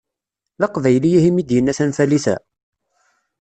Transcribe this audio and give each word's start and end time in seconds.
D 0.59 0.61
aqbayli 0.65 1.09
ihi 1.17 1.27
imi 1.31 1.43
d-yenna 1.47 1.73
tanfalit-a? 1.77 2.35